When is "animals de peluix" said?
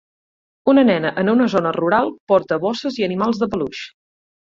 3.13-3.89